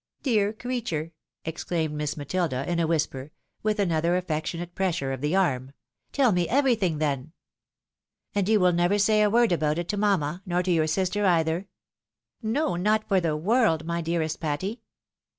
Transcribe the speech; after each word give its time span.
"Dear 0.23 0.51
creature!" 0.51 1.11
exclaimed 1.45 1.93
Miss 1.93 2.17
Matilda, 2.17 2.67
in 2.67 2.79
a 2.79 2.87
whisper, 2.87 3.31
with 3.61 3.79
another 3.79 4.17
affectionate 4.17 4.73
pressure 4.73 5.11
of 5.13 5.21
the 5.21 5.35
arm," 5.35 5.73
teU 6.11 6.31
me 6.31 6.49
every 6.49 6.73
thing 6.73 6.97
then."" 6.97 7.33
And 8.33 8.49
you 8.49 8.59
will 8.59 8.73
never 8.73 8.97
say 8.97 9.21
a 9.21 9.29
word 9.29 9.51
about 9.51 9.77
it 9.77 9.87
to 9.89 9.97
mamma, 9.97 10.41
nor 10.43 10.63
to 10.63 10.71
your 10.71 10.87
sister 10.87 11.23
either?"" 11.27 11.67
No, 12.41 12.75
not 12.75 13.07
for 13.07 13.21
the 13.21 13.37
world, 13.37 13.85
my 13.85 14.01
dearest 14.01 14.39
Patty.'' 14.39 14.81